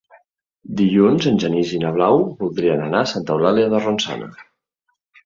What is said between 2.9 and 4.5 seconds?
a Santa Eulàlia de Ronçana.